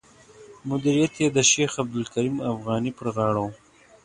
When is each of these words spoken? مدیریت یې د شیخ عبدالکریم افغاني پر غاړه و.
مدیریت 0.69 1.13
یې 1.21 1.27
د 1.31 1.37
شیخ 1.51 1.71
عبدالکریم 1.83 2.37
افغاني 2.53 2.91
پر 2.97 3.07
غاړه 3.15 3.41
و. 3.45 3.47